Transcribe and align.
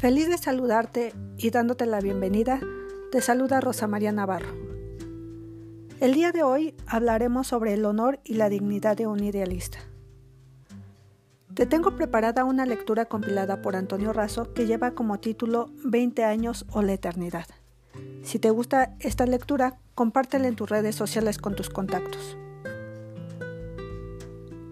Feliz 0.00 0.30
de 0.30 0.38
saludarte 0.38 1.12
y 1.36 1.50
dándote 1.50 1.84
la 1.84 2.00
bienvenida, 2.00 2.58
te 3.12 3.20
saluda 3.20 3.60
Rosa 3.60 3.86
María 3.86 4.12
Navarro. 4.12 4.48
El 6.00 6.14
día 6.14 6.32
de 6.32 6.42
hoy 6.42 6.74
hablaremos 6.86 7.48
sobre 7.48 7.74
el 7.74 7.84
honor 7.84 8.18
y 8.24 8.32
la 8.32 8.48
dignidad 8.48 8.96
de 8.96 9.06
un 9.06 9.22
idealista. 9.22 9.78
Te 11.52 11.66
tengo 11.66 11.96
preparada 11.96 12.46
una 12.46 12.64
lectura 12.64 13.04
compilada 13.04 13.60
por 13.60 13.76
Antonio 13.76 14.14
Razo 14.14 14.54
que 14.54 14.64
lleva 14.64 14.92
como 14.92 15.20
título 15.20 15.70
20 15.84 16.24
años 16.24 16.64
o 16.70 16.80
la 16.80 16.94
eternidad. 16.94 17.48
Si 18.22 18.38
te 18.38 18.48
gusta 18.48 18.96
esta 19.00 19.26
lectura, 19.26 19.80
compártela 19.94 20.48
en 20.48 20.56
tus 20.56 20.70
redes 20.70 20.96
sociales 20.96 21.36
con 21.36 21.54
tus 21.54 21.68
contactos. 21.68 22.38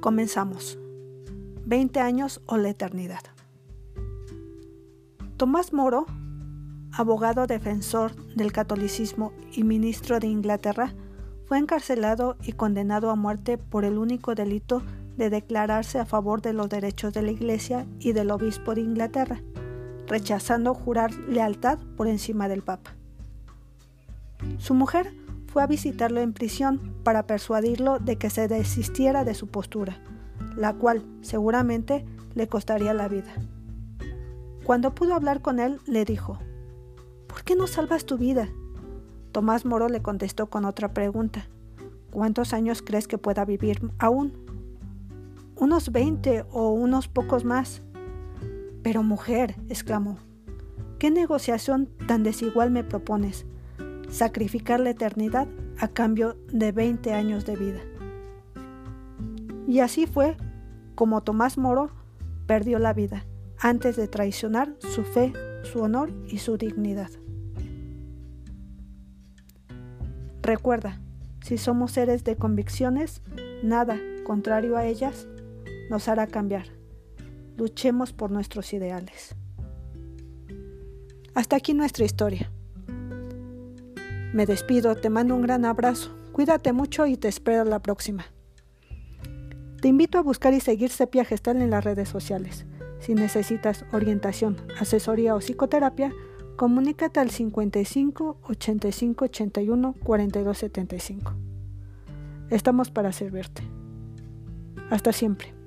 Comenzamos. 0.00 0.78
20 1.66 2.00
años 2.00 2.40
o 2.46 2.56
la 2.56 2.70
eternidad. 2.70 3.20
Tomás 5.38 5.72
Moro, 5.72 6.04
abogado 6.90 7.46
defensor 7.46 8.16
del 8.34 8.50
catolicismo 8.50 9.32
y 9.52 9.62
ministro 9.62 10.18
de 10.18 10.26
Inglaterra, 10.26 10.94
fue 11.46 11.58
encarcelado 11.58 12.36
y 12.42 12.54
condenado 12.54 13.08
a 13.08 13.14
muerte 13.14 13.56
por 13.56 13.84
el 13.84 13.98
único 13.98 14.34
delito 14.34 14.82
de 15.16 15.30
declararse 15.30 16.00
a 16.00 16.06
favor 16.06 16.42
de 16.42 16.54
los 16.54 16.68
derechos 16.68 17.14
de 17.14 17.22
la 17.22 17.30
Iglesia 17.30 17.86
y 18.00 18.14
del 18.14 18.32
obispo 18.32 18.74
de 18.74 18.80
Inglaterra, 18.80 19.40
rechazando 20.08 20.74
jurar 20.74 21.14
lealtad 21.28 21.78
por 21.96 22.08
encima 22.08 22.48
del 22.48 22.62
Papa. 22.62 22.96
Su 24.58 24.74
mujer 24.74 25.14
fue 25.46 25.62
a 25.62 25.68
visitarlo 25.68 26.20
en 26.20 26.32
prisión 26.32 26.96
para 27.04 27.28
persuadirlo 27.28 28.00
de 28.00 28.16
que 28.16 28.28
se 28.28 28.48
desistiera 28.48 29.22
de 29.22 29.34
su 29.34 29.46
postura, 29.46 29.98
la 30.56 30.72
cual 30.72 31.04
seguramente 31.20 32.04
le 32.34 32.48
costaría 32.48 32.92
la 32.92 33.06
vida. 33.06 33.32
Cuando 34.68 34.94
pudo 34.94 35.14
hablar 35.14 35.40
con 35.40 35.60
él, 35.60 35.80
le 35.86 36.04
dijo, 36.04 36.38
¿Por 37.26 37.42
qué 37.42 37.56
no 37.56 37.66
salvas 37.66 38.04
tu 38.04 38.18
vida? 38.18 38.50
Tomás 39.32 39.64
Moro 39.64 39.88
le 39.88 40.02
contestó 40.02 40.50
con 40.50 40.66
otra 40.66 40.92
pregunta. 40.92 41.48
¿Cuántos 42.10 42.52
años 42.52 42.82
crees 42.82 43.08
que 43.08 43.16
pueda 43.16 43.46
vivir 43.46 43.80
aún? 43.98 44.34
Unos 45.56 45.90
veinte 45.90 46.44
o 46.50 46.72
unos 46.72 47.08
pocos 47.08 47.46
más. 47.46 47.80
Pero 48.82 49.02
mujer, 49.02 49.56
exclamó, 49.70 50.18
¿qué 50.98 51.10
negociación 51.10 51.88
tan 52.06 52.22
desigual 52.22 52.70
me 52.70 52.84
propones? 52.84 53.46
Sacrificar 54.10 54.80
la 54.80 54.90
eternidad 54.90 55.48
a 55.78 55.88
cambio 55.88 56.36
de 56.52 56.72
veinte 56.72 57.14
años 57.14 57.46
de 57.46 57.56
vida. 57.56 57.80
Y 59.66 59.80
así 59.80 60.06
fue 60.06 60.36
como 60.94 61.22
Tomás 61.22 61.56
Moro 61.56 61.88
perdió 62.46 62.78
la 62.78 62.92
vida 62.92 63.24
antes 63.60 63.96
de 63.96 64.08
traicionar 64.08 64.74
su 64.78 65.04
fe, 65.04 65.32
su 65.64 65.80
honor 65.80 66.12
y 66.28 66.38
su 66.38 66.56
dignidad. 66.56 67.10
Recuerda, 70.42 71.00
si 71.42 71.58
somos 71.58 71.92
seres 71.92 72.24
de 72.24 72.36
convicciones, 72.36 73.22
nada 73.62 73.98
contrario 74.24 74.76
a 74.76 74.86
ellas 74.86 75.26
nos 75.90 76.08
hará 76.08 76.26
cambiar. 76.26 76.66
Luchemos 77.56 78.12
por 78.12 78.30
nuestros 78.30 78.72
ideales. 78.72 79.34
Hasta 81.34 81.56
aquí 81.56 81.74
nuestra 81.74 82.04
historia. 82.04 82.50
Me 84.32 84.46
despido, 84.46 84.94
te 84.96 85.10
mando 85.10 85.34
un 85.34 85.42
gran 85.42 85.64
abrazo, 85.64 86.14
cuídate 86.32 86.72
mucho 86.72 87.06
y 87.06 87.16
te 87.16 87.28
espero 87.28 87.64
la 87.64 87.80
próxima. 87.80 88.26
Te 89.80 89.88
invito 89.88 90.18
a 90.18 90.22
buscar 90.22 90.52
y 90.54 90.60
seguir 90.60 90.90
Sepia 90.90 91.24
Gestal 91.24 91.62
en 91.62 91.70
las 91.70 91.84
redes 91.84 92.08
sociales. 92.08 92.66
Si 93.00 93.14
necesitas 93.14 93.84
orientación, 93.92 94.56
asesoría 94.80 95.34
o 95.34 95.38
psicoterapia, 95.38 96.12
comunícate 96.56 97.20
al 97.20 97.30
55 97.30 98.38
85 98.42 99.24
81 99.24 99.94
42 100.02 100.58
75. 100.58 101.32
Estamos 102.50 102.90
para 102.90 103.12
servirte. 103.12 103.62
Hasta 104.90 105.12
siempre. 105.12 105.57